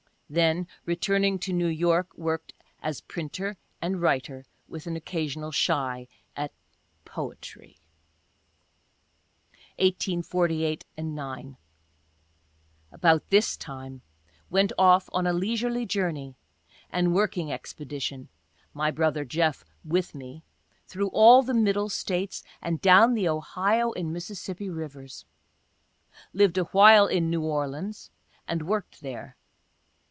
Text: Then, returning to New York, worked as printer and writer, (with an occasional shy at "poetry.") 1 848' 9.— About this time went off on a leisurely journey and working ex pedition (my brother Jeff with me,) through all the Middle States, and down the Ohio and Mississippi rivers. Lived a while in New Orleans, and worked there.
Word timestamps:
Then, 0.33 0.67
returning 0.85 1.39
to 1.39 1.51
New 1.51 1.67
York, 1.67 2.17
worked 2.17 2.53
as 2.81 3.01
printer 3.01 3.57
and 3.81 4.01
writer, 4.01 4.45
(with 4.65 4.87
an 4.87 4.95
occasional 4.95 5.51
shy 5.51 6.07
at 6.37 6.53
"poetry.") 7.03 7.77
1 9.75 9.89
848' 9.89 10.85
9.— 10.97 11.57
About 12.93 13.29
this 13.29 13.57
time 13.57 14.03
went 14.49 14.71
off 14.77 15.09
on 15.11 15.27
a 15.27 15.33
leisurely 15.33 15.85
journey 15.85 16.37
and 16.89 17.13
working 17.13 17.51
ex 17.51 17.73
pedition 17.73 18.29
(my 18.73 18.89
brother 18.89 19.25
Jeff 19.25 19.65
with 19.83 20.15
me,) 20.15 20.45
through 20.87 21.09
all 21.09 21.43
the 21.43 21.53
Middle 21.53 21.89
States, 21.89 22.41
and 22.61 22.79
down 22.79 23.15
the 23.15 23.27
Ohio 23.27 23.91
and 23.91 24.13
Mississippi 24.13 24.69
rivers. 24.69 25.25
Lived 26.31 26.57
a 26.57 26.63
while 26.71 27.05
in 27.07 27.29
New 27.29 27.41
Orleans, 27.43 28.11
and 28.47 28.61
worked 28.65 29.01
there. 29.01 29.35